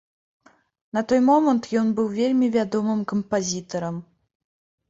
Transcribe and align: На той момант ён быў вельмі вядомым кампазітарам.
На 0.97 1.03
той 1.11 1.19
момант 1.27 1.69
ён 1.81 1.87
быў 1.99 2.07
вельмі 2.19 2.47
вядомым 2.57 3.05
кампазітарам. 3.13 4.01